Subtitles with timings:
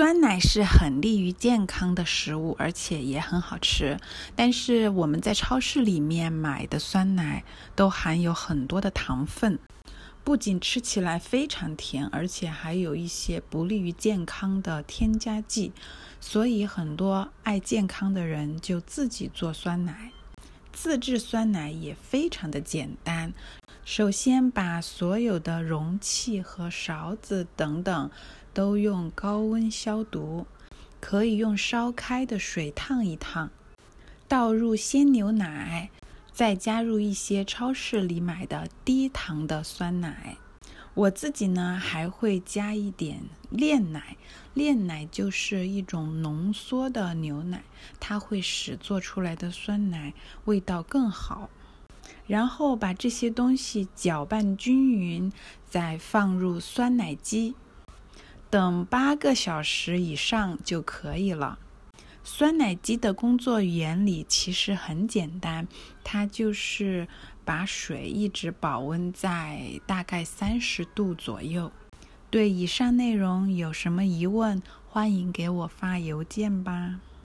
[0.00, 3.98] 酸奶是很利于健康的食物，而且也很好吃。
[4.34, 7.44] 但是我们在超市里面买的酸奶
[7.76, 9.58] 都含有很多的糖分，
[10.24, 15.72] 不仅吃起来非常甜，而且还有一些不利于健康的添加剂。
[16.18, 20.12] 所以很多爱健康的人就自己做酸奶。
[20.72, 23.34] 自制酸奶也非常的简单。
[23.92, 28.08] 首先把所有的容器和勺子等等。
[28.54, 30.46] 都用高温消毒，
[31.00, 33.50] 可以用烧开的水烫一烫，
[34.28, 35.90] 倒入鲜牛奶，
[36.32, 40.36] 再加入一些超市里买的低糖的酸奶。
[40.94, 44.16] 我自己呢还会加一点炼奶，
[44.54, 47.64] 炼奶就是一种浓缩的牛奶，
[47.98, 50.14] 它会使做出来的酸奶
[50.44, 51.50] 味道更好。
[52.30, 55.32] 然后把这些东西搅拌均匀，
[55.68, 57.56] 再放入酸奶机。
[58.48, 61.58] 等八个小时以上就可以了。
[62.22, 65.66] 酸奶机的工作原理其实很简单，
[66.04, 67.08] 它就是
[67.44, 71.72] 把水一直保温在大概三十度左右。
[72.30, 77.00] 对以上内容有什么疑问，欢迎给我发邮件吧。